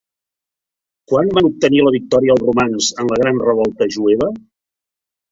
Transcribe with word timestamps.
Quan 1.11 1.27
van 1.37 1.49
obtenir 1.49 1.83
la 1.87 1.91
victòria 1.95 2.33
els 2.35 2.45
romans 2.47 2.87
en 3.03 3.11
la 3.11 3.17
Gran 3.19 3.43
Revolta 3.49 3.89
jueva? 3.97 4.31